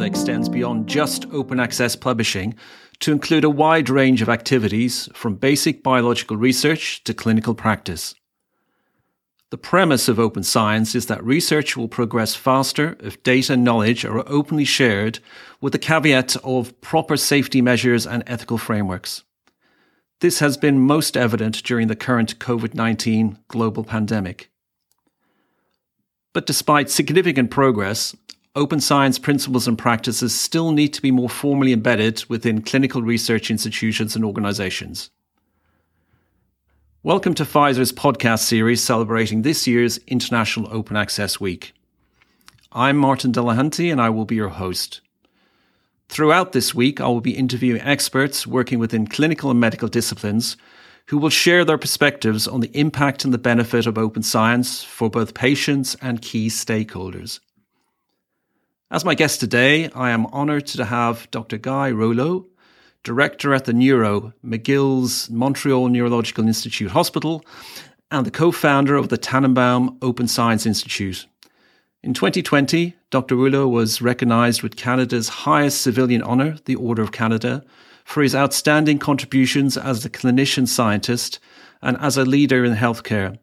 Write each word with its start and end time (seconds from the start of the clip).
agenda 0.00 0.18
extends 0.18 0.48
beyond 0.48 0.88
just 0.88 1.26
open 1.30 1.60
access 1.60 1.94
publishing 1.94 2.54
to 3.00 3.12
include 3.12 3.44
a 3.44 3.50
wide 3.50 3.90
range 3.90 4.22
of 4.22 4.28
activities 4.30 5.08
from 5.12 5.34
basic 5.34 5.82
biological 5.82 6.36
research 6.38 7.04
to 7.04 7.12
clinical 7.12 7.54
practice. 7.54 8.14
The 9.50 9.58
premise 9.58 10.08
of 10.08 10.18
open 10.18 10.42
science 10.42 10.94
is 10.94 11.06
that 11.06 11.24
research 11.24 11.76
will 11.76 11.88
progress 11.88 12.34
faster 12.34 12.96
if 13.00 13.22
data 13.22 13.54
and 13.54 13.64
knowledge 13.64 14.04
are 14.04 14.26
openly 14.26 14.64
shared 14.64 15.18
with 15.60 15.72
the 15.72 15.78
caveat 15.78 16.36
of 16.44 16.80
proper 16.80 17.16
safety 17.16 17.60
measures 17.60 18.06
and 18.06 18.22
ethical 18.26 18.58
frameworks. 18.58 19.24
This 20.20 20.38
has 20.38 20.56
been 20.56 20.80
most 20.80 21.16
evident 21.16 21.62
during 21.64 21.88
the 21.88 21.96
current 21.96 22.38
COVID 22.38 22.74
19 22.74 23.38
global 23.48 23.84
pandemic. 23.84 24.50
But 26.32 26.46
despite 26.46 26.90
significant 26.90 27.50
progress, 27.50 28.14
open 28.56 28.80
science 28.80 29.16
principles 29.16 29.68
and 29.68 29.78
practices 29.78 30.34
still 30.38 30.72
need 30.72 30.92
to 30.92 31.00
be 31.00 31.12
more 31.12 31.28
formally 31.28 31.72
embedded 31.72 32.24
within 32.28 32.62
clinical 32.62 33.00
research 33.00 33.48
institutions 33.48 34.16
and 34.16 34.24
organizations. 34.24 35.10
Welcome 37.04 37.34
to 37.34 37.44
Pfizer's 37.44 37.92
podcast 37.92 38.40
series 38.40 38.82
celebrating 38.82 39.42
this 39.42 39.68
year's 39.68 39.98
International 40.08 40.68
Open 40.72 40.96
Access 40.96 41.38
Week. 41.38 41.72
I'm 42.72 42.96
Martin 42.96 43.32
Delahunty 43.32 43.90
and 43.90 44.00
I 44.00 44.10
will 44.10 44.24
be 44.24 44.34
your 44.34 44.48
host. 44.48 45.00
Throughout 46.08 46.50
this 46.50 46.74
week, 46.74 47.00
I 47.00 47.06
will 47.06 47.20
be 47.20 47.36
interviewing 47.36 47.80
experts 47.82 48.48
working 48.48 48.80
within 48.80 49.06
clinical 49.06 49.52
and 49.52 49.60
medical 49.60 49.86
disciplines 49.86 50.56
who 51.06 51.18
will 51.18 51.30
share 51.30 51.64
their 51.64 51.78
perspectives 51.78 52.48
on 52.48 52.60
the 52.60 52.76
impact 52.76 53.24
and 53.24 53.32
the 53.32 53.38
benefit 53.38 53.86
of 53.86 53.96
open 53.96 54.24
science 54.24 54.82
for 54.82 55.08
both 55.08 55.34
patients 55.34 55.96
and 56.02 56.20
key 56.20 56.48
stakeholders. 56.48 57.38
As 58.92 59.04
my 59.04 59.14
guest 59.14 59.38
today, 59.38 59.88
I 59.90 60.10
am 60.10 60.26
honoured 60.26 60.66
to 60.66 60.84
have 60.84 61.30
Dr. 61.30 61.58
Guy 61.58 61.90
Rouleau, 61.90 62.46
Director 63.04 63.54
at 63.54 63.64
the 63.64 63.72
Neuro, 63.72 64.32
McGill's 64.44 65.30
Montreal 65.30 65.86
Neurological 65.86 66.44
Institute 66.44 66.90
Hospital, 66.90 67.44
and 68.10 68.26
the 68.26 68.32
co 68.32 68.50
founder 68.50 68.96
of 68.96 69.08
the 69.08 69.16
Tanenbaum 69.16 69.96
Open 70.02 70.26
Science 70.26 70.66
Institute. 70.66 71.28
In 72.02 72.14
2020, 72.14 72.96
Dr. 73.10 73.36
Rouleau 73.36 73.68
was 73.68 74.02
recognised 74.02 74.64
with 74.64 74.74
Canada's 74.74 75.28
highest 75.28 75.82
civilian 75.82 76.24
honour, 76.24 76.56
the 76.64 76.74
Order 76.74 77.02
of 77.02 77.12
Canada, 77.12 77.62
for 78.04 78.24
his 78.24 78.34
outstanding 78.34 78.98
contributions 78.98 79.76
as 79.76 80.04
a 80.04 80.10
clinician 80.10 80.66
scientist 80.66 81.38
and 81.80 81.96
as 81.98 82.16
a 82.16 82.24
leader 82.24 82.64
in 82.64 82.74
healthcare. 82.74 83.38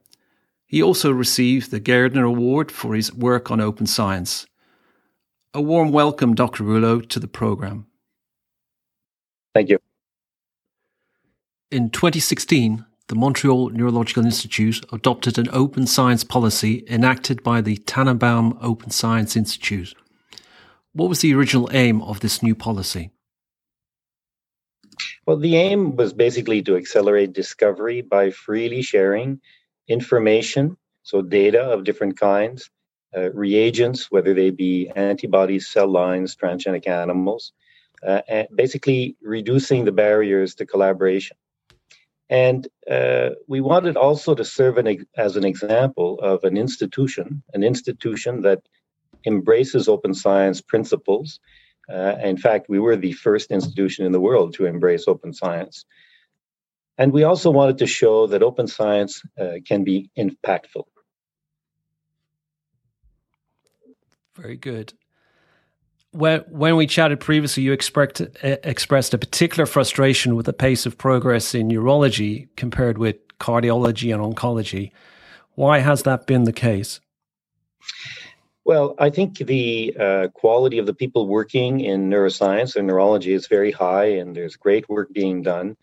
He 0.66 0.84
also 0.84 1.10
received 1.10 1.72
the 1.72 1.80
Gairdner 1.80 2.28
Award 2.28 2.70
for 2.70 2.96
his 2.96 3.14
work 3.14 3.50
on 3.50 3.62
open 3.62 3.86
science. 3.88 4.46
A 5.58 5.62
warm 5.62 5.92
welcome, 5.92 6.36
Dr. 6.36 6.64
Rouleau, 6.64 7.02
to 7.02 7.20
the 7.20 7.28
program. 7.28 7.88
Thank 9.56 9.70
you. 9.70 9.80
In 11.72 11.90
2016, 11.90 12.86
the 13.08 13.16
Montreal 13.16 13.70
Neurological 13.72 14.24
Institute 14.24 14.86
adopted 14.94 15.40
an 15.40 15.50
open 15.52 15.88
science 15.88 16.24
policy 16.24 16.84
enacted 16.88 17.42
by 17.42 17.62
the 17.62 17.78
Tanenbaum 17.78 18.60
Open 18.62 18.92
Science 18.92 19.36
Institute. 19.36 19.96
What 20.94 21.10
was 21.10 21.22
the 21.22 21.34
original 21.34 21.72
aim 21.74 22.04
of 22.04 22.20
this 22.20 22.44
new 22.44 22.54
policy? 22.54 23.10
Well, 25.26 25.38
the 25.38 25.56
aim 25.56 25.96
was 25.96 26.14
basically 26.14 26.62
to 26.62 26.76
accelerate 26.76 27.34
discovery 27.34 28.04
by 28.04 28.30
freely 28.30 28.84
sharing 28.84 29.42
information, 29.88 30.78
so 31.02 31.24
data 31.24 31.62
of 31.64 31.84
different 31.84 32.20
kinds, 32.20 32.70
uh, 33.18 33.30
reagents, 33.34 34.12
whether 34.12 34.34
they 34.34 34.52
be 34.52 34.92
antibodies, 34.96 35.68
cell 35.68 35.92
lines, 36.02 36.36
transgenic 36.36 36.88
animals, 36.88 37.54
uh, 38.08 38.22
and 38.28 38.48
basically 38.54 39.16
reducing 39.22 39.86
the 39.86 39.92
barriers 39.92 40.56
to 40.56 40.66
collaboration. 40.66 41.38
And 42.30 42.68
uh, 42.98 43.30
we 43.48 43.62
wanted 43.62 43.96
also 43.96 44.36
to 44.36 44.46
serve 44.46 44.78
an, 44.78 44.88
as 45.16 45.36
an 45.36 45.46
example 45.46 46.20
of 46.20 46.44
an 46.44 46.58
institution, 46.58 47.44
an 47.54 47.64
institution 47.64 48.42
that 48.42 48.62
embraces 49.26 49.88
open 49.88 50.14
science 50.14 50.62
principles. 50.62 51.40
Uh, 51.90 52.16
in 52.22 52.38
fact, 52.38 52.68
we 52.70 52.80
were 52.80 52.98
the 52.98 53.14
first 53.14 53.52
institution 53.52 54.06
in 54.06 54.12
the 54.12 54.20
world 54.20 54.54
to 54.56 54.66
embrace 54.66 55.06
open 55.08 55.34
science. 55.34 55.86
And 56.98 57.14
we 57.14 57.24
also 57.24 57.50
wanted 57.52 57.78
to 57.80 57.88
show 57.88 58.28
that 58.28 58.44
open 58.44 58.68
science 58.68 59.22
uh, 59.40 59.60
can 59.66 59.84
be 59.84 60.10
impactful. 60.18 60.86
Very 64.38 64.56
good. 64.56 64.94
When, 66.12 66.40
when 66.48 66.76
we 66.76 66.88
chatted 66.88 67.20
previously, 67.20 67.64
you 67.64 67.74
expressed, 67.74 68.22
expressed 68.42 69.14
a 69.14 69.18
particular 69.18 69.66
frustration 69.66 70.36
with 70.36 70.46
the 70.46 70.54
pace 70.54 70.86
of 70.86 70.98
progress 70.98 71.54
in 71.54 71.68
neurology 71.68 72.48
compared 72.56 72.98
with 72.98 73.16
cardiology 73.40 74.14
and 74.14 74.24
oncology. 74.24 74.92
Why 75.56 75.80
has 75.80 76.04
that 76.04 76.28
been 76.28 76.44
the 76.44 76.54
case? 76.54 77.00
Well, 78.64 78.96
I 79.00 79.10
think 79.10 79.38
the 79.38 79.96
uh, 80.00 80.28
quality 80.34 80.78
of 80.78 80.86
the 80.86 80.94
people 80.94 81.28
working 81.28 81.80
in 81.80 82.10
neuroscience 82.10 82.76
and 82.76 82.86
neurology 82.86 83.34
is 83.34 83.48
very 83.48 83.72
high, 83.72 84.06
and 84.06 84.36
there's 84.36 84.56
great 84.56 84.88
work 84.90 85.12
being 85.14 85.42
done. 85.42 85.78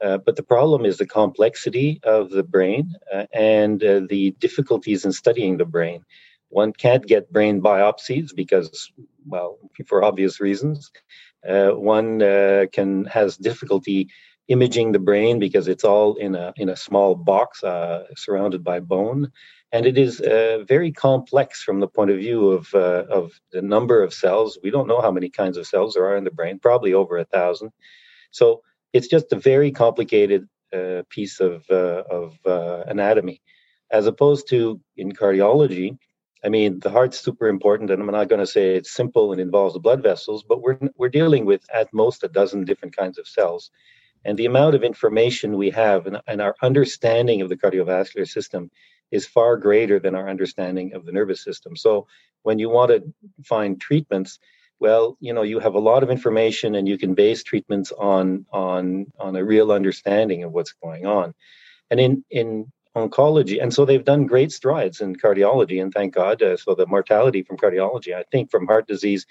Uh, 0.00 0.16
but 0.16 0.36
the 0.36 0.42
problem 0.42 0.84
is 0.86 0.96
the 0.96 1.06
complexity 1.06 2.00
of 2.02 2.30
the 2.30 2.42
brain 2.42 2.94
uh, 3.12 3.26
and 3.32 3.84
uh, 3.84 4.00
the 4.08 4.30
difficulties 4.40 5.04
in 5.04 5.12
studying 5.12 5.58
the 5.58 5.66
brain. 5.66 6.04
One 6.50 6.72
can't 6.72 7.06
get 7.06 7.32
brain 7.32 7.62
biopsies 7.62 8.34
because, 8.34 8.92
well, 9.24 9.58
for 9.86 10.04
obvious 10.04 10.40
reasons. 10.40 10.90
Uh, 11.48 11.70
one 11.70 12.22
uh, 12.22 12.66
can 12.72 13.04
has 13.06 13.36
difficulty 13.36 14.08
imaging 14.48 14.92
the 14.92 14.98
brain 14.98 15.38
because 15.38 15.68
it's 15.68 15.84
all 15.84 16.16
in 16.16 16.34
a 16.34 16.52
in 16.56 16.68
a 16.68 16.76
small 16.76 17.14
box 17.14 17.62
uh, 17.64 18.04
surrounded 18.16 18.62
by 18.62 18.80
bone, 18.80 19.30
and 19.72 19.86
it 19.86 19.96
is 19.96 20.20
uh, 20.20 20.64
very 20.66 20.92
complex 20.92 21.62
from 21.62 21.80
the 21.80 21.88
point 21.88 22.10
of 22.10 22.18
view 22.18 22.50
of 22.50 22.74
uh, 22.74 23.04
of 23.08 23.32
the 23.52 23.62
number 23.62 24.02
of 24.02 24.12
cells. 24.12 24.58
We 24.62 24.70
don't 24.70 24.88
know 24.88 25.00
how 25.00 25.12
many 25.12 25.30
kinds 25.30 25.56
of 25.56 25.66
cells 25.66 25.94
there 25.94 26.04
are 26.04 26.16
in 26.16 26.24
the 26.24 26.30
brain, 26.30 26.58
probably 26.58 26.92
over 26.92 27.16
a 27.16 27.24
thousand. 27.24 27.70
So 28.32 28.62
it's 28.92 29.08
just 29.08 29.32
a 29.32 29.36
very 29.36 29.70
complicated 29.70 30.48
uh, 30.74 31.04
piece 31.08 31.40
of 31.40 31.70
of 31.70 32.36
anatomy, 32.44 33.40
as 33.90 34.06
opposed 34.06 34.48
to 34.48 34.80
in 34.96 35.12
cardiology 35.12 35.96
I 36.44 36.48
mean, 36.48 36.80
the 36.80 36.90
heart's 36.90 37.20
super 37.20 37.48
important, 37.48 37.90
and 37.90 38.00
I'm 38.00 38.10
not 38.10 38.28
going 38.28 38.40
to 38.40 38.46
say 38.46 38.74
it's 38.74 38.90
simple 38.90 39.32
and 39.32 39.40
involves 39.40 39.74
the 39.74 39.80
blood 39.80 40.02
vessels, 40.02 40.42
but 40.48 40.62
we're 40.62 40.78
we're 40.96 41.08
dealing 41.08 41.44
with 41.44 41.62
at 41.72 41.92
most 41.92 42.24
a 42.24 42.28
dozen 42.28 42.64
different 42.64 42.96
kinds 42.96 43.18
of 43.18 43.28
cells, 43.28 43.70
and 44.24 44.38
the 44.38 44.46
amount 44.46 44.74
of 44.74 44.82
information 44.82 45.56
we 45.56 45.70
have 45.70 46.06
and, 46.06 46.20
and 46.26 46.40
our 46.40 46.54
understanding 46.62 47.42
of 47.42 47.48
the 47.48 47.56
cardiovascular 47.56 48.26
system 48.26 48.70
is 49.10 49.26
far 49.26 49.56
greater 49.56 49.98
than 49.98 50.14
our 50.14 50.28
understanding 50.28 50.94
of 50.94 51.04
the 51.04 51.12
nervous 51.12 51.42
system. 51.42 51.76
So 51.76 52.06
when 52.42 52.58
you 52.58 52.70
want 52.70 52.90
to 52.90 53.12
find 53.44 53.80
treatments, 53.80 54.38
well, 54.78 55.16
you 55.20 55.34
know, 55.34 55.42
you 55.42 55.58
have 55.58 55.74
a 55.74 55.78
lot 55.80 56.02
of 56.02 56.10
information, 56.10 56.74
and 56.74 56.88
you 56.88 56.96
can 56.96 57.14
base 57.14 57.42
treatments 57.42 57.92
on 57.92 58.46
on 58.50 59.12
on 59.18 59.36
a 59.36 59.44
real 59.44 59.72
understanding 59.72 60.44
of 60.44 60.52
what's 60.52 60.72
going 60.72 61.06
on. 61.06 61.34
And 61.90 62.00
in 62.00 62.24
in 62.30 62.72
oncology. 62.96 63.62
And 63.62 63.72
so 63.72 63.84
they've 63.84 64.04
done 64.04 64.26
great 64.26 64.52
strides 64.52 65.00
in 65.00 65.16
cardiology, 65.16 65.80
and 65.82 65.92
thank 65.92 66.14
God. 66.14 66.42
Uh, 66.42 66.56
so 66.56 66.74
the 66.74 66.86
mortality 66.86 67.42
from 67.42 67.56
cardiology, 67.56 68.14
I 68.14 68.24
think, 68.30 68.50
from 68.50 68.66
heart 68.66 68.86
disease 68.86 69.26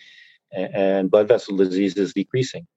and, 0.52 1.12
blood 1.12 1.28
vessel 1.28 1.58
disease 1.58 1.96
is 1.98 2.14
decreasing. 2.14 2.68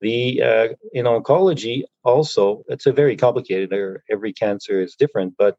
The 0.00 0.42
uh, 0.42 0.68
in 0.92 1.06
oncology 1.06 1.84
also, 2.04 2.64
it's 2.68 2.86
a 2.86 2.92
very 2.92 3.16
complicated. 3.16 3.72
Every 4.10 4.32
cancer 4.32 4.80
is 4.80 4.94
different, 4.94 5.34
but 5.38 5.56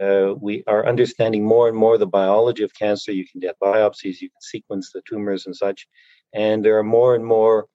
uh, 0.00 0.34
we 0.40 0.64
are 0.66 0.86
understanding 0.86 1.44
more 1.44 1.68
and 1.68 1.76
more 1.76 1.96
the 1.98 2.06
biology 2.06 2.64
of 2.64 2.74
cancer. 2.74 3.12
You 3.12 3.26
can 3.26 3.40
get 3.40 3.60
biopsies, 3.60 4.20
you 4.20 4.28
can 4.28 4.40
sequence 4.40 4.90
the 4.92 5.02
tumors 5.08 5.46
and 5.46 5.54
such, 5.54 5.86
and 6.34 6.64
there 6.64 6.78
are 6.78 6.84
more 6.84 7.14
and 7.14 7.24
more 7.24 7.66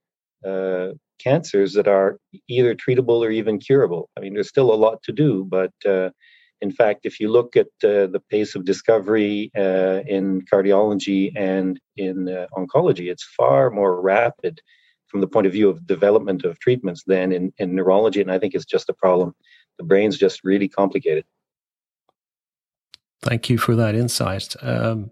uh, 0.45 0.89
cancers 1.19 1.73
that 1.73 1.87
are 1.87 2.17
either 2.47 2.75
treatable 2.75 3.25
or 3.25 3.29
even 3.29 3.59
curable. 3.59 4.09
I 4.17 4.21
mean, 4.21 4.33
there's 4.33 4.49
still 4.49 4.73
a 4.73 4.75
lot 4.75 5.01
to 5.03 5.11
do, 5.11 5.45
but 5.49 5.73
uh, 5.85 6.09
in 6.61 6.71
fact, 6.71 7.01
if 7.05 7.19
you 7.19 7.29
look 7.29 7.55
at 7.55 7.67
uh, 7.83 8.07
the 8.07 8.21
pace 8.29 8.55
of 8.55 8.65
discovery 8.65 9.51
uh, 9.57 10.01
in 10.07 10.41
cardiology 10.51 11.31
and 11.35 11.79
in 11.97 12.29
uh, 12.29 12.47
oncology, 12.57 13.11
it's 13.11 13.23
far 13.37 13.69
more 13.69 14.01
rapid 14.01 14.61
from 15.07 15.21
the 15.21 15.27
point 15.27 15.47
of 15.47 15.53
view 15.53 15.69
of 15.69 15.85
development 15.85 16.43
of 16.43 16.59
treatments 16.59 17.03
than 17.05 17.31
in, 17.31 17.53
in 17.57 17.75
neurology. 17.75 18.21
And 18.21 18.31
I 18.31 18.39
think 18.39 18.53
it's 18.53 18.65
just 18.65 18.89
a 18.89 18.93
problem. 18.93 19.35
The 19.77 19.83
brain's 19.83 20.17
just 20.17 20.43
really 20.43 20.67
complicated. 20.67 21.25
Thank 23.21 23.49
you 23.49 23.57
for 23.57 23.75
that 23.75 23.95
insight. 23.95 24.55
Um, 24.61 25.11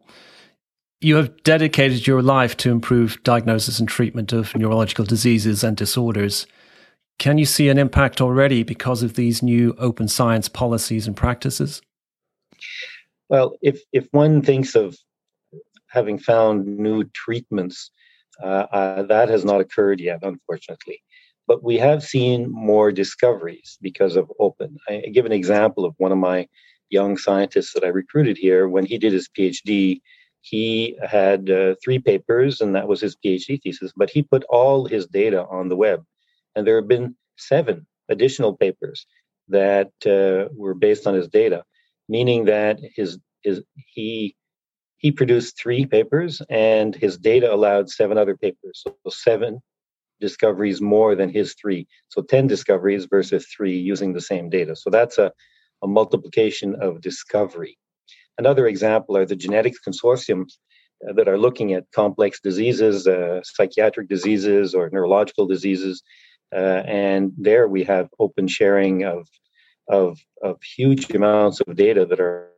you 1.03 1.15
have 1.15 1.43
dedicated 1.43 2.07
your 2.07 2.21
life 2.21 2.55
to 2.57 2.71
improve 2.71 3.21
diagnosis 3.23 3.79
and 3.79 3.89
treatment 3.89 4.33
of 4.33 4.55
neurological 4.55 5.05
diseases 5.05 5.63
and 5.63 5.77
disorders. 5.77 6.47
Can 7.19 7.37
you 7.37 7.45
see 7.45 7.69
an 7.69 7.77
impact 7.77 8.21
already 8.21 8.63
because 8.63 9.03
of 9.03 9.13
these 9.13 9.43
new 9.43 9.75
open 9.77 10.07
science 10.07 10.49
policies 10.49 11.07
and 11.07 11.15
practices? 11.15 11.81
Well, 13.29 13.55
if 13.61 13.81
if 13.91 14.07
one 14.11 14.41
thinks 14.41 14.75
of 14.75 14.97
having 15.87 16.19
found 16.19 16.65
new 16.65 17.03
treatments 17.25 17.91
Uh, 18.41 18.65
uh, 18.71 19.03
that 19.03 19.29
has 19.29 19.45
not 19.45 19.61
occurred 19.61 19.99
yet, 19.99 20.19
unfortunately. 20.23 20.97
But 21.45 21.63
we 21.63 21.77
have 21.77 22.01
seen 22.01 22.49
more 22.49 22.91
discoveries 22.91 23.77
because 23.79 24.15
of 24.15 24.31
open. 24.39 24.77
I 24.89 25.11
give 25.13 25.27
an 25.27 25.31
example 25.31 25.85
of 25.85 25.93
one 25.99 26.11
of 26.11 26.17
my 26.17 26.47
young 26.89 27.17
scientists 27.17 27.73
that 27.73 27.83
I 27.83 27.89
recruited 27.89 28.37
here. 28.37 28.67
When 28.67 28.85
he 28.87 28.97
did 28.97 29.13
his 29.13 29.29
PhD, 29.29 30.01
he 30.43 30.97
had 31.01 31.49
uh, 31.49 31.75
three 31.81 31.99
papers, 31.99 32.59
and 32.59 32.75
that 32.75 32.87
was 32.87 32.99
his 32.99 33.15
PhD 33.15 33.61
thesis. 33.61 33.93
But 33.95 34.09
he 34.09 34.21
put 34.21 34.43
all 34.49 34.85
his 34.85 35.07
data 35.07 35.45
on 35.45 35.69
the 35.69 35.77
web, 35.77 36.03
and 36.53 36.67
there 36.67 36.75
have 36.75 36.87
been 36.87 37.15
seven 37.37 37.87
additional 38.09 38.53
papers 38.53 39.07
that 39.47 39.91
uh, 40.05 40.53
were 40.53 40.73
based 40.73 41.07
on 41.07 41.13
his 41.13 41.29
data, 41.29 41.63
meaning 42.09 42.45
that 42.45 42.79
his 42.95 43.19
his 43.41 43.61
he 43.93 44.35
he 44.97 45.11
produced 45.11 45.57
three 45.57 45.85
papers, 45.85 46.41
and 46.49 46.93
his 46.93 47.17
data 47.17 47.53
allowed 47.53 47.89
seven 47.89 48.17
other 48.17 48.35
papers. 48.35 48.83
So 48.83 48.95
seven 49.09 49.61
discoveries 50.19 50.81
more 50.81 51.15
than 51.15 51.29
his 51.29 51.55
three. 51.55 51.87
So 52.09 52.21
10 52.21 52.47
discoveries 52.47 53.05
versus 53.05 53.47
three 53.47 53.77
using 53.77 54.13
the 54.13 54.21
same 54.21 54.49
data. 54.49 54.75
So 54.75 54.89
that's 54.89 55.17
a, 55.17 55.31
a 55.81 55.87
multiplication 55.87 56.75
of 56.75 57.01
discovery. 57.01 57.77
Another 58.37 58.67
example 58.67 59.15
are 59.17 59.25
the 59.25 59.35
genetics 59.35 59.79
consortiums 59.87 60.53
uh, 61.07 61.13
that 61.13 61.27
are 61.27 61.37
looking 61.37 61.73
at 61.73 61.91
complex 61.91 62.39
diseases, 62.39 63.07
uh, 63.07 63.41
psychiatric 63.43 64.09
diseases, 64.09 64.73
or 64.73 64.89
neurological 64.91 65.45
diseases. 65.45 66.01
Uh, 66.55 66.83
and 66.85 67.31
there 67.37 67.67
we 67.67 67.83
have 67.83 68.09
open 68.19 68.47
sharing 68.47 69.03
of, 69.03 69.27
of, 69.89 70.19
of 70.41 70.61
huge 70.61 71.09
amounts 71.11 71.59
of 71.61 71.75
data 71.75 72.05
that 72.05 72.19
are 72.19 72.49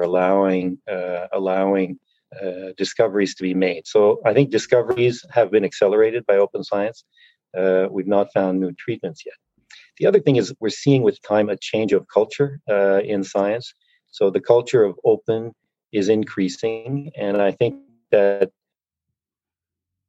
allowing 0.00 0.78
uh, 0.90 1.26
allowing 1.32 1.98
uh, 2.40 2.72
discoveries 2.76 3.34
to 3.34 3.42
be 3.42 3.54
made. 3.54 3.86
So 3.86 4.20
I 4.24 4.32
think 4.32 4.50
discoveries 4.50 5.24
have 5.30 5.50
been 5.50 5.64
accelerated 5.64 6.24
by 6.26 6.36
open 6.36 6.64
science. 6.64 7.04
Uh, 7.56 7.88
we've 7.90 8.06
not 8.06 8.32
found 8.32 8.60
new 8.60 8.72
treatments 8.72 9.22
yet. 9.26 9.34
The 9.98 10.06
other 10.06 10.20
thing 10.20 10.36
is 10.36 10.54
we're 10.60 10.70
seeing 10.70 11.02
with 11.02 11.20
time 11.22 11.50
a 11.50 11.56
change 11.56 11.92
of 11.92 12.06
culture 12.12 12.60
uh, 12.70 13.00
in 13.04 13.22
science. 13.22 13.74
So 14.12 14.30
the 14.30 14.40
culture 14.40 14.84
of 14.84 14.98
open 15.04 15.52
is 15.92 16.08
increasing, 16.08 17.10
and 17.16 17.42
I 17.42 17.50
think 17.50 17.76
that 18.12 18.50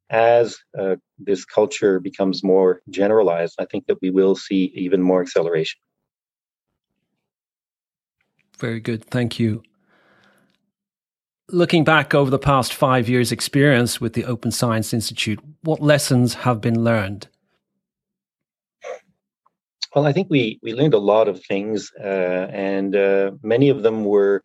as 0.10 0.58
uh, 0.78 0.98
this 1.18 1.44
culture 1.44 2.00
becomes 2.00 2.44
more 2.44 2.82
generalized, 2.90 3.56
I 3.60 3.66
think 3.66 3.88
that 3.88 3.98
we 4.02 4.12
will 4.12 4.36
see 4.36 4.72
even 4.76 5.02
more 5.02 5.22
acceleration. 5.22 5.80
Very 8.60 8.80
good. 8.80 9.04
Thank 9.04 9.40
you 9.40 9.64
looking 11.54 11.84
back 11.84 12.14
over 12.14 12.32
the 12.32 12.40
past 12.40 12.74
five 12.74 13.10
years' 13.10 13.32
experience 13.32 14.02
with 14.02 14.14
the 14.14 14.26
Open 14.26 14.52
Science 14.52 14.94
Institute, 14.94 15.40
what 15.62 15.82
lessons 15.82 16.34
have 16.34 16.62
been 16.62 16.84
learned? 16.84 17.28
Well, 19.96 20.06
I 20.06 20.14
think 20.14 20.28
we, 20.30 20.60
we 20.64 20.74
learned 20.74 20.96
a 20.96 21.00
lot 21.00 21.28
of 21.28 21.44
things, 21.44 21.92
uh, 22.00 22.48
and 22.52 22.96
uh, 22.96 23.32
many 23.44 23.70
of 23.70 23.84
them 23.84 24.06
were 24.06 24.44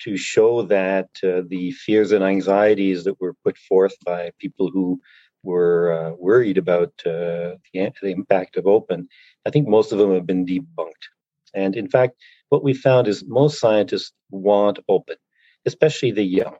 to 0.00 0.16
show 0.16 0.62
that 0.62 1.08
uh, 1.22 1.42
the 1.46 1.70
fears 1.72 2.10
and 2.10 2.24
anxieties 2.24 3.04
that 3.04 3.20
were 3.20 3.34
put 3.44 3.56
forth 3.56 3.94
by 4.04 4.30
people 4.40 4.70
who 4.72 5.00
were 5.44 5.92
uh, 5.92 6.14
worried 6.18 6.58
about 6.58 6.92
uh, 7.06 7.54
the, 7.72 7.92
the 8.02 8.10
impact 8.10 8.56
of 8.56 8.66
open, 8.66 9.08
I 9.46 9.50
think 9.50 9.68
most 9.68 9.92
of 9.92 9.98
them 9.98 10.12
have 10.14 10.26
been 10.26 10.46
debunked. 10.46 11.06
And 11.54 11.76
in 11.76 11.88
fact, 11.88 12.16
what 12.48 12.64
we 12.64 12.74
found 12.74 13.06
is 13.06 13.24
most 13.26 13.60
scientists 13.60 14.12
want 14.30 14.80
open 14.88 15.16
especially 15.66 16.10
the 16.10 16.24
young. 16.24 16.56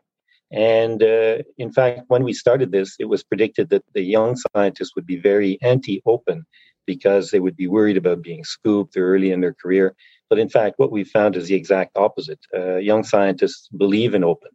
And 0.52 1.02
uh, 1.02 1.38
in 1.56 1.72
fact, 1.72 2.02
when 2.08 2.24
we 2.24 2.34
started 2.34 2.72
this, 2.72 2.96
it 2.98 3.06
was 3.06 3.22
predicted 3.24 3.70
that 3.70 3.84
the 3.94 4.02
young 4.02 4.36
scientists 4.36 4.94
would 4.94 5.06
be 5.06 5.16
very 5.16 5.58
anti 5.62 6.02
open 6.04 6.44
because 6.86 7.30
they 7.30 7.40
would 7.40 7.56
be 7.56 7.68
worried 7.68 7.96
about 7.96 8.22
being 8.22 8.44
scooped 8.44 8.96
early 8.96 9.30
in 9.30 9.40
their 9.40 9.54
career. 9.54 9.94
But 10.28 10.38
in 10.38 10.48
fact, 10.48 10.78
what 10.78 10.92
we 10.92 11.04
found 11.04 11.36
is 11.36 11.48
the 11.48 11.54
exact 11.54 11.96
opposite. 11.96 12.40
Uh, 12.54 12.76
young 12.76 13.04
scientists 13.04 13.68
believe 13.76 14.14
in 14.14 14.24
open. 14.24 14.50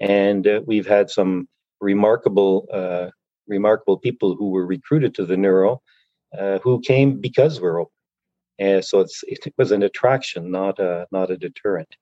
And 0.00 0.46
uh, 0.46 0.60
we've 0.66 0.86
had 0.86 1.10
some 1.10 1.48
remarkable, 1.80 2.66
uh, 2.72 3.08
remarkable 3.46 3.98
people 3.98 4.34
who 4.34 4.50
were 4.50 4.66
recruited 4.66 5.14
to 5.16 5.26
the 5.26 5.36
neuro 5.36 5.82
uh, 6.38 6.58
who 6.58 6.80
came 6.80 7.20
because 7.20 7.60
we're 7.60 7.80
open. 7.80 7.92
And 8.58 8.84
so 8.84 9.06
it 9.22 9.54
was 9.56 9.70
an 9.70 9.82
attraction, 9.82 10.50
not 10.50 10.78
a, 10.78 11.06
not 11.12 11.30
a 11.30 11.36
deterrent. 11.36 11.94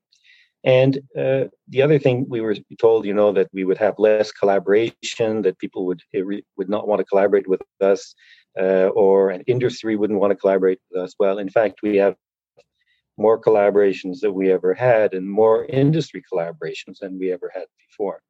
And 0.66 0.98
uh, 1.16 1.44
the 1.68 1.80
other 1.80 1.96
thing 1.96 2.26
we 2.28 2.40
were 2.40 2.56
told, 2.80 3.06
you 3.06 3.14
know, 3.14 3.30
that 3.32 3.48
we 3.52 3.64
would 3.64 3.78
have 3.78 3.94
less 3.98 4.32
collaboration, 4.32 5.42
that 5.42 5.58
people 5.60 5.86
would 5.86 6.02
would 6.12 6.68
not 6.68 6.88
want 6.88 6.98
to 6.98 7.04
collaborate 7.04 7.48
with 7.48 7.62
us, 7.80 8.16
uh, 8.60 8.88
or 8.88 9.30
an 9.30 9.42
industry 9.46 9.94
wouldn't 9.94 10.18
want 10.18 10.32
to 10.32 10.36
collaborate 10.36 10.80
with 10.90 11.04
us. 11.04 11.14
Well, 11.20 11.38
in 11.38 11.48
fact, 11.48 11.82
we 11.84 11.96
have 11.98 12.16
more 13.16 13.40
collaborations 13.40 14.20
than 14.20 14.34
we 14.34 14.50
ever 14.50 14.74
had, 14.74 15.14
and 15.14 15.30
more 15.30 15.66
industry 15.66 16.22
collaborations 16.30 16.98
than 17.00 17.16
we 17.16 17.32
ever 17.32 17.48
had 17.54 17.66
before. 17.88 18.20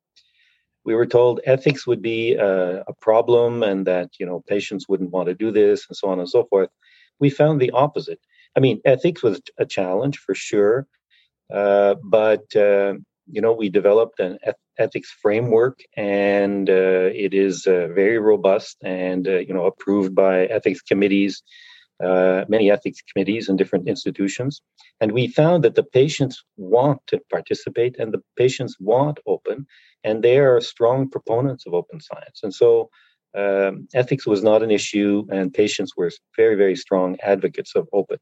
We 0.84 0.94
were 0.94 1.06
told 1.06 1.40
ethics 1.46 1.86
would 1.86 2.02
be 2.02 2.36
uh, 2.36 2.84
a 2.86 2.92
problem, 3.00 3.62
and 3.62 3.86
that 3.86 4.10
you 4.20 4.26
know 4.26 4.44
patients 4.46 4.90
wouldn't 4.90 5.10
want 5.10 5.28
to 5.28 5.34
do 5.34 5.50
this, 5.50 5.86
and 5.88 5.96
so 5.96 6.08
on 6.08 6.18
and 6.20 6.28
so 6.28 6.44
forth. 6.44 6.68
We 7.18 7.30
found 7.30 7.62
the 7.62 7.70
opposite. 7.70 8.20
I 8.54 8.60
mean, 8.60 8.82
ethics 8.84 9.22
was 9.22 9.40
a 9.56 9.64
challenge 9.64 10.18
for 10.18 10.34
sure 10.34 10.86
but 11.48 12.54
uh, 12.56 12.94
you 13.28 13.40
know, 13.40 13.52
we 13.52 13.68
developed 13.68 14.20
an 14.20 14.38
ethics 14.78 15.14
framework, 15.20 15.80
and 15.96 16.70
uh, 16.70 17.10
it 17.24 17.34
is 17.34 17.64
very 17.64 18.18
robust 18.18 18.76
and 18.82 19.26
you 19.26 19.54
know 19.54 19.66
approved 19.66 20.14
by 20.14 20.46
ethics 20.46 20.82
committees. 20.82 21.42
Uh, 22.04 22.44
many 22.46 22.70
ethics 22.70 23.00
committees 23.10 23.48
in 23.48 23.56
different 23.56 23.88
institutions. 23.88 24.60
And 25.00 25.12
we 25.12 25.28
found 25.28 25.64
that 25.64 25.76
the 25.76 25.82
patients 25.82 26.44
want 26.58 27.00
to 27.06 27.18
participate 27.30 27.96
and 27.98 28.12
the 28.12 28.20
patients 28.36 28.76
want 28.78 29.18
open, 29.26 29.66
and 30.04 30.22
they 30.22 30.38
are 30.38 30.60
strong 30.60 31.08
proponents 31.08 31.64
of 31.66 31.72
open 31.72 32.02
science. 32.02 32.40
And 32.42 32.52
so 32.52 32.90
um, 33.34 33.88
ethics 33.94 34.26
was 34.26 34.42
not 34.42 34.62
an 34.62 34.70
issue, 34.70 35.26
and 35.30 35.52
patients 35.52 35.92
were 35.96 36.10
very, 36.36 36.54
very 36.54 36.76
strong 36.76 37.16
advocates 37.22 37.74
of 37.74 37.88
open. 37.94 38.18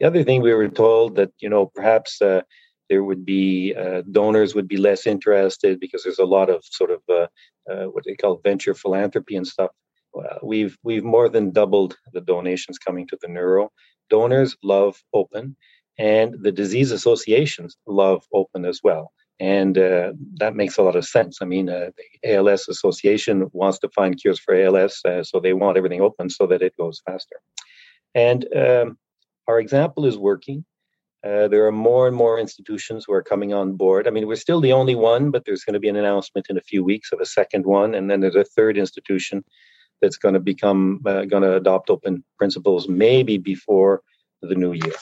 The 0.00 0.06
other 0.06 0.24
thing 0.24 0.42
we 0.42 0.52
were 0.52 0.68
told 0.68 1.16
that 1.16 1.32
you 1.40 1.48
know 1.48 1.66
perhaps 1.74 2.20
uh, 2.20 2.42
there 2.90 3.04
would 3.04 3.24
be 3.24 3.74
uh, 3.74 4.02
donors 4.10 4.54
would 4.54 4.68
be 4.68 4.76
less 4.76 5.06
interested 5.06 5.80
because 5.80 6.02
there's 6.02 6.18
a 6.18 6.24
lot 6.24 6.50
of 6.50 6.64
sort 6.64 6.90
of 6.90 7.00
uh, 7.08 7.26
uh 7.70 7.86
what 7.86 8.04
they 8.04 8.14
call 8.14 8.40
venture 8.44 8.74
philanthropy 8.74 9.36
and 9.36 9.46
stuff. 9.46 9.70
we've 10.42 10.76
we've 10.82 11.04
more 11.04 11.28
than 11.28 11.52
doubled 11.52 11.96
the 12.12 12.20
donations 12.20 12.78
coming 12.78 13.06
to 13.08 13.18
the 13.22 13.28
neuro. 13.28 13.70
Donors 14.10 14.56
love 14.62 15.02
open, 15.12 15.56
and 15.98 16.34
the 16.42 16.52
disease 16.52 16.90
associations 16.92 17.76
love 17.86 18.20
open 18.32 18.64
as 18.64 18.80
well 18.82 19.12
and 19.40 19.76
uh, 19.78 20.12
that 20.36 20.54
makes 20.54 20.78
a 20.78 20.82
lot 20.82 20.96
of 20.96 21.04
sense. 21.04 21.38
I 21.42 21.44
mean, 21.44 21.68
uh, 21.68 21.90
the 21.96 22.34
ALS 22.34 22.68
Association 22.68 23.50
wants 23.52 23.78
to 23.80 23.88
find 23.88 24.20
cures 24.20 24.38
for 24.38 24.54
ALS, 24.54 25.00
uh, 25.04 25.24
so 25.24 25.40
they 25.40 25.54
want 25.54 25.76
everything 25.76 26.00
open 26.00 26.30
so 26.30 26.46
that 26.46 26.62
it 26.62 26.76
goes 26.76 27.02
faster. 27.04 27.40
And 28.14 28.46
um, 28.54 28.98
our 29.48 29.58
example 29.60 30.06
is 30.06 30.16
working. 30.16 30.64
Uh, 31.24 31.48
there 31.48 31.66
are 31.66 31.72
more 31.72 32.06
and 32.06 32.14
more 32.14 32.38
institutions 32.38 33.04
who 33.06 33.14
are 33.14 33.22
coming 33.22 33.54
on 33.54 33.76
board. 33.76 34.06
I 34.06 34.10
mean, 34.10 34.26
we're 34.26 34.36
still 34.36 34.60
the 34.60 34.72
only 34.72 34.94
one, 34.94 35.30
but 35.30 35.46
there's 35.46 35.64
going 35.64 35.72
to 35.74 35.80
be 35.80 35.88
an 35.88 35.96
announcement 35.96 36.48
in 36.50 36.58
a 36.58 36.60
few 36.60 36.84
weeks 36.84 37.12
of 37.12 37.20
a 37.20 37.26
second 37.26 37.64
one, 37.64 37.94
and 37.94 38.10
then 38.10 38.20
there's 38.20 38.36
a 38.36 38.44
third 38.44 38.76
institution 38.76 39.42
that's 40.02 40.18
going 40.18 40.34
to 40.34 40.40
become 40.40 41.00
uh, 41.06 41.24
going 41.24 41.42
to 41.42 41.56
adopt 41.56 41.88
open 41.88 42.22
principles 42.36 42.88
maybe 42.88 43.38
before 43.38 44.02
the 44.42 44.54
new 44.54 44.72
year. 44.72 44.92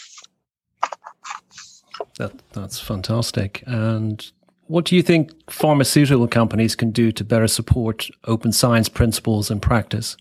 That 2.18 2.32
that's 2.52 2.78
fantastic. 2.78 3.64
And 3.66 4.24
what 4.66 4.84
do 4.84 4.94
you 4.96 5.02
think 5.02 5.32
pharmaceutical 5.50 6.28
companies 6.28 6.76
can 6.76 6.92
do 6.92 7.10
to 7.12 7.24
better 7.24 7.48
support 7.48 8.08
open 8.24 8.52
science 8.52 8.88
principles 8.88 9.50
in 9.50 9.60
practice? 9.60 10.16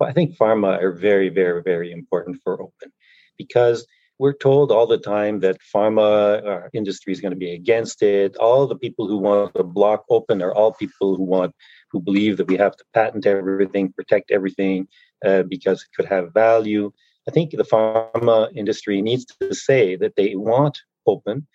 I 0.00 0.12
think 0.12 0.36
pharma 0.36 0.80
are 0.82 0.92
very, 0.92 1.28
very, 1.28 1.62
very 1.62 1.92
important 1.92 2.40
for 2.42 2.60
open 2.62 2.92
because 3.36 3.86
we're 4.18 4.32
told 4.32 4.72
all 4.72 4.86
the 4.86 4.98
time 4.98 5.40
that 5.40 5.58
pharma 5.74 6.44
uh, 6.44 6.68
industry 6.72 7.12
is 7.12 7.20
going 7.20 7.32
to 7.32 7.38
be 7.38 7.52
against 7.52 8.02
it. 8.02 8.36
All 8.36 8.66
the 8.66 8.76
people 8.76 9.06
who 9.06 9.18
want 9.18 9.54
to 9.54 9.62
block 9.62 10.04
open 10.10 10.42
are 10.42 10.52
all 10.52 10.72
people 10.72 11.16
who 11.16 11.22
want 11.22 11.54
who 11.90 12.00
believe 12.00 12.36
that 12.36 12.48
we 12.48 12.56
have 12.56 12.76
to 12.76 12.84
patent 12.92 13.26
everything, 13.26 13.92
protect 13.92 14.30
everything 14.30 14.88
uh, 15.24 15.44
because 15.44 15.82
it 15.82 15.88
could 15.96 16.06
have 16.06 16.34
value. 16.34 16.90
I 17.28 17.30
think 17.30 17.52
the 17.52 17.64
pharma 17.64 18.50
industry 18.54 19.00
needs 19.00 19.24
to 19.40 19.54
say 19.54 19.96
that 19.96 20.16
they 20.16 20.34
want 20.34 20.80
open 21.06 21.46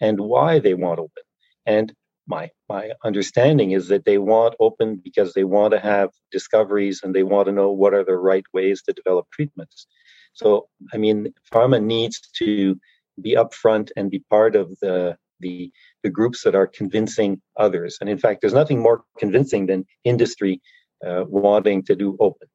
and 0.00 0.20
why 0.20 0.58
they 0.58 0.74
want 0.74 1.00
open. 1.00 1.22
And 1.66 1.94
my 2.30 2.48
my 2.68 2.90
understanding 3.04 3.72
is 3.72 3.88
that 3.88 4.04
they 4.04 4.18
want 4.18 4.54
open 4.60 5.00
because 5.08 5.34
they 5.34 5.44
want 5.56 5.72
to 5.72 5.80
have 5.80 6.10
discoveries 6.30 7.00
and 7.02 7.14
they 7.14 7.24
want 7.24 7.46
to 7.46 7.52
know 7.58 7.70
what 7.70 7.92
are 7.92 8.04
the 8.04 8.16
right 8.30 8.46
ways 8.54 8.82
to 8.82 8.92
develop 8.92 9.26
treatments. 9.32 9.86
So, 10.32 10.68
I 10.94 10.96
mean, 10.96 11.34
pharma 11.52 11.82
needs 11.82 12.20
to 12.38 12.78
be 13.20 13.34
upfront 13.34 13.90
and 13.96 14.10
be 14.10 14.22
part 14.30 14.54
of 14.56 14.66
the 14.80 15.16
the 15.40 15.72
the 16.04 16.10
groups 16.18 16.44
that 16.44 16.54
are 16.54 16.76
convincing 16.80 17.42
others. 17.56 17.98
And 18.00 18.08
in 18.08 18.18
fact, 18.18 18.40
there's 18.40 18.60
nothing 18.62 18.80
more 18.80 19.02
convincing 19.18 19.66
than 19.66 19.84
industry 20.04 20.60
uh, 21.06 21.24
wanting 21.26 21.82
to 21.88 21.96
do 21.96 22.16
open. 22.20 22.48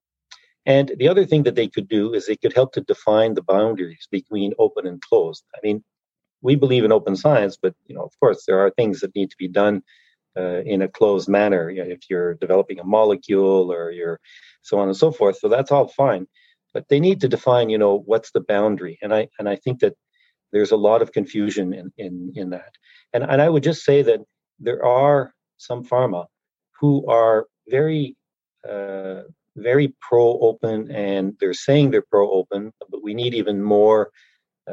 And 0.66 0.92
the 0.98 1.10
other 1.12 1.26
thing 1.26 1.44
that 1.44 1.56
they 1.56 1.68
could 1.68 1.88
do 1.88 2.14
is 2.14 2.26
they 2.26 2.42
could 2.44 2.56
help 2.60 2.72
to 2.74 2.82
define 2.82 3.34
the 3.34 3.44
boundaries 3.44 4.08
between 4.12 4.54
open 4.58 4.88
and 4.88 5.00
closed. 5.02 5.44
I 5.56 5.60
mean, 5.64 5.84
we 6.46 6.56
believe 6.56 6.86
in 6.86 6.92
open 6.92 7.16
science, 7.16 7.58
but 7.62 7.74
you 7.88 7.96
know, 7.96 8.04
of 8.04 8.14
course, 8.20 8.44
there 8.46 8.60
are 8.60 8.70
things 8.70 9.00
that 9.00 9.16
need 9.16 9.32
to 9.32 9.38
be 9.38 9.48
done 9.48 9.82
uh, 10.38 10.62
in 10.74 10.82
a 10.84 10.88
closed 10.88 11.28
manner. 11.28 11.72
You 11.72 11.84
know, 11.84 11.90
if 11.90 12.02
you're 12.10 12.36
developing 12.36 12.80
a 12.80 12.84
molecule 12.84 13.74
or 13.74 13.92
you're 13.92 14.20
so 14.62 14.78
on 14.78 14.88
and 14.88 14.98
so 15.04 15.12
forth, 15.12 15.38
so 15.40 15.50
that's 15.50 15.72
all 15.72 15.88
fine. 15.88 16.28
But 16.74 16.88
they 16.90 17.00
need 17.00 17.22
to 17.22 17.28
define, 17.28 17.70
you 17.70 17.80
know, 17.80 18.04
what's 18.12 18.32
the 18.32 18.46
boundary. 18.54 19.00
And 19.02 19.12
I 19.14 19.28
and 19.40 19.50
I 19.50 19.56
think 19.56 19.80
that 19.80 19.96
there's 20.54 20.72
a 20.72 20.84
lot 20.90 21.02
of 21.02 21.12
confusion 21.12 21.74
in 21.74 21.92
in 21.98 22.32
in 22.36 22.48
that. 22.52 22.74
And 23.14 23.24
and 23.24 23.42
I 23.42 23.50
would 23.50 23.64
just 23.64 23.84
say 23.84 24.04
that 24.04 24.22
there 24.60 24.86
are 24.86 25.34
some 25.58 25.84
pharma 25.84 26.26
who 26.80 26.94
are 27.08 27.48
very 27.68 28.16
uh, 28.70 29.22
very 29.70 29.88
pro 30.08 30.26
open 30.50 30.92
and 30.92 31.34
they're 31.40 31.62
saying 31.68 31.86
they're 31.90 32.12
pro 32.16 32.30
open, 32.40 32.72
but 32.92 33.02
we 33.04 33.14
need 33.14 33.34
even 33.34 33.64
more 33.64 34.12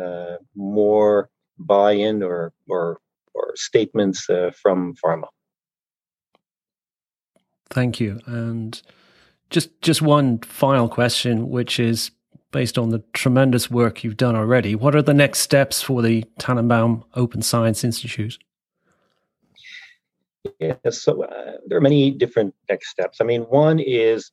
uh, 0.00 0.36
more 0.54 1.30
buy-in 1.58 2.22
or 2.22 2.52
or 2.68 2.98
or 3.34 3.52
statements 3.54 4.28
uh, 4.28 4.50
from 4.60 4.94
pharma. 5.02 5.28
Thank 7.70 8.00
you. 8.00 8.20
And 8.26 8.80
just 9.50 9.80
just 9.80 10.02
one 10.02 10.38
final 10.38 10.88
question, 10.88 11.48
which 11.48 11.80
is 11.80 12.10
based 12.50 12.76
on 12.76 12.90
the 12.90 13.02
tremendous 13.14 13.70
work 13.70 14.04
you've 14.04 14.18
done 14.18 14.36
already. 14.36 14.74
What 14.74 14.94
are 14.94 15.02
the 15.02 15.14
next 15.14 15.40
steps 15.40 15.82
for 15.82 16.02
the 16.02 16.24
Tanenbaum 16.38 17.02
Open 17.14 17.40
Science 17.40 17.82
Institute? 17.82 18.38
Yeah, 20.58 20.74
so 20.90 21.24
uh, 21.24 21.52
there 21.66 21.78
are 21.78 21.82
many 21.82 22.10
different 22.10 22.54
next 22.68 22.90
steps. 22.90 23.20
I 23.20 23.24
mean, 23.24 23.42
one 23.42 23.78
is 23.78 24.32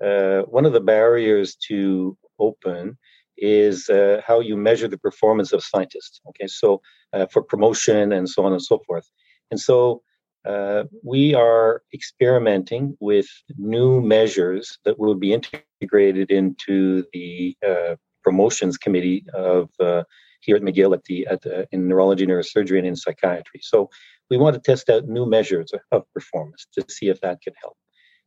uh, 0.00 0.42
one 0.42 0.66
of 0.66 0.72
the 0.72 0.80
barriers 0.80 1.56
to 1.68 2.16
open 2.38 2.96
is 3.40 3.88
uh, 3.88 4.20
how 4.26 4.40
you 4.40 4.56
measure 4.56 4.88
the 4.88 4.98
performance 4.98 5.52
of 5.52 5.62
scientists. 5.62 6.20
Okay, 6.28 6.46
so 6.46 6.80
uh, 7.12 7.26
for 7.32 7.42
promotion 7.42 8.12
and 8.12 8.28
so 8.28 8.44
on 8.44 8.52
and 8.52 8.62
so 8.62 8.80
forth. 8.86 9.08
And 9.50 9.60
so 9.60 10.02
uh, 10.46 10.84
we 11.02 11.34
are 11.34 11.82
experimenting 11.92 12.96
with 13.00 13.26
new 13.56 14.00
measures 14.00 14.78
that 14.84 14.98
will 14.98 15.14
be 15.14 15.32
integrated 15.32 16.30
into 16.30 17.04
the 17.12 17.56
uh, 17.66 17.96
promotions 18.22 18.76
committee 18.76 19.24
of 19.34 19.68
uh, 19.80 20.04
here 20.40 20.56
at 20.56 20.62
McGill 20.62 20.94
at 20.94 21.04
the 21.04 21.26
at 21.26 21.42
the, 21.42 21.66
in 21.72 21.88
neurology, 21.88 22.26
neurosurgery, 22.26 22.78
and 22.78 22.86
in 22.86 22.96
psychiatry. 22.96 23.60
So 23.62 23.90
we 24.30 24.36
want 24.36 24.54
to 24.54 24.60
test 24.60 24.88
out 24.90 25.06
new 25.06 25.26
measures 25.26 25.72
of 25.92 26.04
performance 26.14 26.66
to 26.74 26.84
see 26.88 27.08
if 27.08 27.20
that 27.20 27.40
can 27.42 27.54
help. 27.60 27.76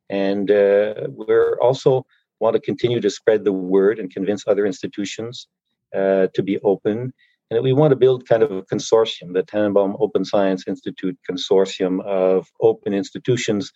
And 0.10 0.51
uh, 0.51 1.08
we're 1.10 1.58
also 1.62 2.06
want 2.41 2.55
to 2.55 2.60
continue 2.60 3.00
to 3.00 3.10
spread 3.10 3.45
the 3.45 3.53
word 3.53 4.00
and 4.00 4.12
convince 4.12 4.45
other 4.48 4.65
institutions 4.65 5.48
uh, 5.95 6.27
to 6.33 6.41
be 6.43 6.60
open. 6.60 7.13
And 7.50 7.63
we 7.63 7.74
want 7.74 7.91
to 7.91 7.98
build 7.98 8.27
kind 8.27 8.43
of 8.43 8.51
a 8.51 8.63
consortium, 8.63 9.33
the 9.33 9.43
Tanenbaum 9.43 9.95
Open 10.00 10.25
Science 10.25 10.63
Institute 10.67 11.17
consortium 11.29 12.01
of 12.03 12.48
open 12.62 12.93
institutions. 12.93 13.71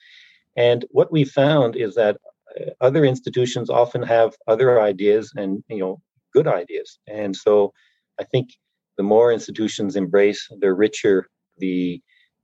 And 0.55 0.85
what 0.89 1.11
we 1.11 1.25
found 1.25 1.75
is 1.75 1.95
that 1.95 2.17
uh, 2.59 2.71
other 2.81 3.03
institutions 3.05 3.69
often 3.69 4.01
have 4.03 4.35
other 4.47 4.81
ideas 4.81 5.31
and 5.35 5.63
you 5.69 5.79
know 5.79 6.01
good 6.33 6.47
ideas. 6.47 6.99
And 7.07 7.35
so 7.35 7.73
I 8.19 8.23
think 8.23 8.49
the 8.97 9.03
more 9.03 9.31
institutions 9.31 9.95
embrace, 9.95 10.47
the 10.59 10.73
richer 10.73 11.27
the 11.57 12.01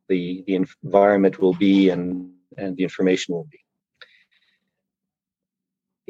the 0.10 0.44
the 0.48 0.56
environment 0.56 1.40
will 1.40 1.54
be 1.54 1.90
and 1.90 2.32
and 2.58 2.76
the 2.76 2.84
information 2.84 3.34
will 3.36 3.48
be. 3.50 3.61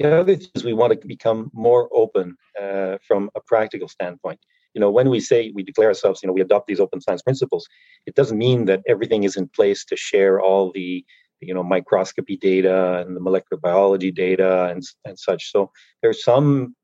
The 0.02 0.20
other 0.20 0.36
thing 0.36 0.48
is 0.56 0.64
we 0.64 0.74
want 0.74 1.00
to 1.00 1.08
become 1.08 1.52
more 1.54 1.88
open 1.94 2.36
uh, 2.60 2.98
from 3.08 3.30
a 3.36 3.42
practical 3.46 3.88
standpoint. 3.88 4.40
You 4.74 4.82
know, 4.82 4.90
when 4.90 5.10
we 5.10 5.20
say 5.20 5.52
we 5.54 5.62
declare 5.62 5.90
ourselves, 5.90 6.22
you 6.22 6.28
know, 6.28 6.34
we 6.34 6.42
adopt 6.42 6.66
these 6.68 6.80
open 6.80 7.02
science 7.02 7.22
principles, 7.22 7.68
it 8.08 8.16
doesn't 8.16 8.38
mean 8.38 8.66
that 8.66 8.82
everything 8.88 9.26
is 9.26 9.38
in 9.38 9.48
place 9.50 9.86
to 9.86 9.96
share 9.96 10.42
all 10.42 10.72
the, 10.72 11.06
you 11.40 11.54
know, 11.54 11.62
microscopy 11.62 12.36
data 12.36 13.04
and 13.06 13.16
the 13.16 13.20
molecular 13.20 13.60
biology 13.60 14.12
data 14.12 14.70
and, 14.72 14.82
and 15.06 15.20
such. 15.20 15.52
So 15.52 15.72
there's 16.02 16.24
some 16.24 16.76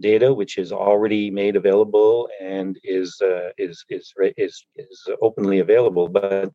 data 0.00 0.32
which 0.32 0.56
is 0.56 0.72
already 0.72 1.30
made 1.30 1.56
available 1.56 2.28
and 2.40 2.78
is 2.84 3.20
uh, 3.22 3.50
is 3.58 3.84
is 3.90 4.14
is 4.38 4.64
is 4.76 5.08
openly 5.20 5.58
available, 5.58 6.08
but 6.08 6.50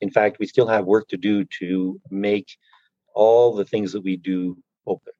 in 0.00 0.10
fact, 0.10 0.38
we 0.38 0.46
still 0.46 0.66
have 0.66 0.86
work 0.86 1.08
to 1.08 1.18
do 1.18 1.44
to 1.58 2.00
make 2.10 2.48
all 3.14 3.54
the 3.54 3.66
things 3.66 3.92
that 3.92 4.02
we 4.02 4.16
do 4.16 4.56
open. 4.86 5.12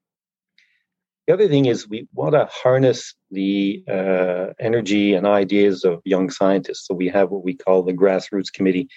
The 1.29 1.35
other 1.35 1.47
thing 1.47 1.67
is 1.67 1.87
we 1.87 2.07
want 2.11 2.33
to 2.33 2.49
harness 2.51 3.13
the 3.29 3.83
uh, 3.87 4.47
energy 4.59 5.13
and 5.13 5.27
ideas 5.27 5.83
of 5.83 6.01
young 6.03 6.31
scientists. 6.31 6.87
So 6.87 6.95
we 6.95 7.07
have 7.09 7.29
what 7.29 7.43
we 7.43 7.53
call 7.53 7.83
the 7.83 7.93
grassroots 7.93 8.51
committee. 8.51 8.89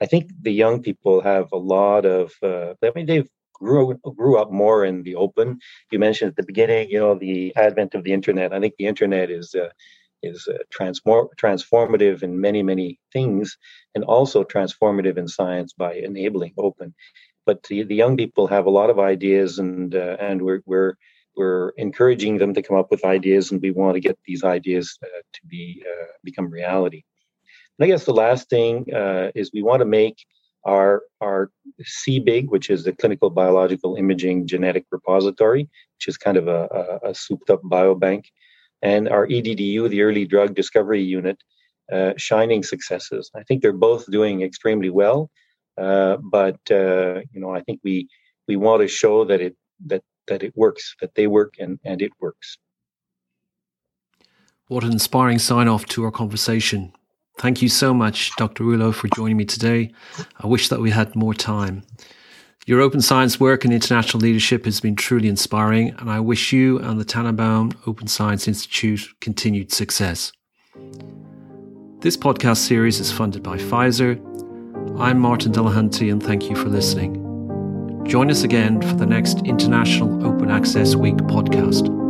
I 0.00 0.06
think 0.06 0.30
the 0.40 0.52
young 0.52 0.80
people 0.80 1.20
have 1.22 1.48
a 1.50 1.56
lot 1.56 2.06
of. 2.06 2.34
Uh, 2.40 2.74
I 2.84 2.92
mean, 2.94 3.06
they've 3.06 3.28
grew 3.52 3.98
grew 4.16 4.38
up 4.38 4.52
more 4.52 4.84
in 4.84 5.02
the 5.02 5.16
open. 5.16 5.58
You 5.90 5.98
mentioned 5.98 6.28
at 6.28 6.36
the 6.36 6.44
beginning, 6.44 6.88
you 6.88 7.00
know, 7.00 7.16
the 7.16 7.52
advent 7.56 7.96
of 7.96 8.04
the 8.04 8.12
internet. 8.12 8.52
I 8.52 8.60
think 8.60 8.74
the 8.78 8.86
internet 8.86 9.28
is 9.28 9.52
uh, 9.56 9.70
is 10.22 10.46
uh, 10.46 10.58
transform 10.70 11.30
transformative 11.36 12.22
in 12.22 12.40
many 12.40 12.62
many 12.62 13.00
things, 13.12 13.58
and 13.96 14.04
also 14.04 14.44
transformative 14.44 15.18
in 15.18 15.26
science 15.26 15.72
by 15.72 15.94
enabling 15.94 16.52
open. 16.58 16.94
But 17.44 17.64
the, 17.64 17.82
the 17.82 17.96
young 17.96 18.16
people 18.16 18.46
have 18.46 18.66
a 18.66 18.76
lot 18.78 18.88
of 18.88 19.00
ideas, 19.00 19.58
and 19.58 19.92
uh, 19.96 20.16
and 20.20 20.42
we're 20.42 20.62
we're 20.64 20.94
we're 21.36 21.70
encouraging 21.76 22.38
them 22.38 22.54
to 22.54 22.62
come 22.62 22.76
up 22.76 22.90
with 22.90 23.04
ideas, 23.04 23.50
and 23.50 23.60
we 23.60 23.70
want 23.70 23.94
to 23.94 24.00
get 24.00 24.18
these 24.26 24.44
ideas 24.44 24.98
uh, 25.02 25.22
to 25.32 25.46
be 25.46 25.82
uh, 25.86 26.06
become 26.24 26.50
reality. 26.50 27.02
And 27.78 27.84
I 27.84 27.88
guess 27.88 28.04
the 28.04 28.12
last 28.12 28.48
thing 28.48 28.92
uh, 28.94 29.30
is 29.34 29.50
we 29.52 29.62
want 29.62 29.80
to 29.80 29.86
make 29.86 30.24
our 30.64 31.02
our 31.20 31.50
CBIG, 31.82 32.48
which 32.48 32.70
is 32.70 32.84
the 32.84 32.92
Clinical 32.92 33.30
Biological 33.30 33.96
Imaging 33.96 34.46
Genetic 34.46 34.84
Repository, 34.90 35.62
which 35.96 36.08
is 36.08 36.16
kind 36.16 36.36
of 36.36 36.48
a, 36.48 36.68
a, 37.04 37.10
a 37.10 37.14
souped 37.14 37.50
up 37.50 37.62
biobank, 37.62 38.24
and 38.82 39.08
our 39.08 39.26
EDDU, 39.26 39.88
the 39.88 40.02
Early 40.02 40.26
Drug 40.26 40.54
Discovery 40.54 41.02
Unit, 41.02 41.38
uh, 41.90 42.12
shining 42.16 42.62
successes. 42.62 43.30
I 43.34 43.42
think 43.42 43.62
they're 43.62 43.72
both 43.72 44.10
doing 44.10 44.42
extremely 44.42 44.90
well, 44.90 45.30
uh, 45.78 46.16
but 46.18 46.60
uh, 46.70 47.20
you 47.32 47.40
know 47.40 47.54
I 47.54 47.62
think 47.62 47.80
we 47.82 48.08
we 48.48 48.56
want 48.56 48.82
to 48.82 48.88
show 48.88 49.24
that 49.24 49.40
it 49.40 49.56
that 49.86 50.02
that 50.28 50.42
it 50.42 50.52
works, 50.56 50.94
that 51.00 51.14
they 51.14 51.26
work 51.26 51.54
and, 51.58 51.78
and 51.84 52.02
it 52.02 52.12
works. 52.20 52.58
What 54.68 54.84
an 54.84 54.92
inspiring 54.92 55.38
sign 55.38 55.68
off 55.68 55.86
to 55.86 56.04
our 56.04 56.10
conversation. 56.10 56.92
Thank 57.38 57.62
you 57.62 57.68
so 57.68 57.92
much, 57.92 58.34
Dr. 58.36 58.64
Rouleau, 58.64 58.92
for 58.92 59.08
joining 59.14 59.36
me 59.36 59.44
today. 59.44 59.92
I 60.38 60.46
wish 60.46 60.68
that 60.68 60.80
we 60.80 60.90
had 60.90 61.16
more 61.16 61.34
time. 61.34 61.82
Your 62.66 62.80
open 62.80 63.00
science 63.00 63.40
work 63.40 63.64
and 63.64 63.74
international 63.74 64.20
leadership 64.20 64.64
has 64.66 64.80
been 64.80 64.94
truly 64.94 65.28
inspiring, 65.28 65.90
and 65.98 66.08
I 66.08 66.20
wish 66.20 66.52
you 66.52 66.78
and 66.78 67.00
the 67.00 67.04
Tanenbaum 67.04 67.76
Open 67.86 68.06
Science 68.06 68.46
Institute 68.46 69.08
continued 69.20 69.72
success. 69.72 70.32
This 72.00 72.16
podcast 72.16 72.58
series 72.58 73.00
is 73.00 73.10
funded 73.10 73.42
by 73.42 73.56
Pfizer. 73.56 74.20
I'm 74.98 75.18
Martin 75.18 75.52
Delahunty, 75.52 76.12
and 76.12 76.22
thank 76.22 76.48
you 76.48 76.56
for 76.56 76.68
listening. 76.68 77.21
Join 78.04 78.30
us 78.30 78.42
again 78.42 78.80
for 78.80 78.94
the 78.94 79.06
next 79.06 79.38
International 79.46 80.26
Open 80.26 80.50
Access 80.50 80.94
Week 80.96 81.16
podcast. 81.16 82.01